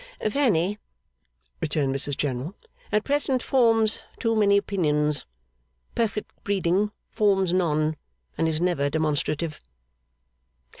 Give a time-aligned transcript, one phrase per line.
[0.19, 0.79] 'Fanny,'
[1.61, 2.55] returned Mrs General,
[2.91, 5.27] 'at present forms too many opinions.
[5.93, 7.95] Perfect breeding forms none,
[8.35, 9.61] and is never demonstrative.